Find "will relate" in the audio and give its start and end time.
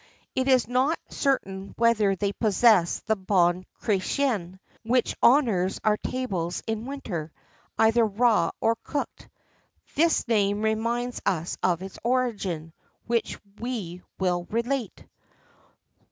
14.17-15.05